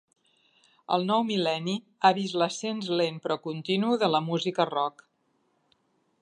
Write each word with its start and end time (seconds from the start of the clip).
El 0.95 1.03
nou 1.09 1.25
mil·lenni 1.27 1.75
ha 2.01 2.11
vist 2.19 2.37
l'ascens 2.43 2.89
lent 3.01 3.21
però 3.27 3.37
continu 3.45 3.93
de 4.05 4.11
la 4.15 4.23
música 4.31 4.67
rock. 4.75 5.07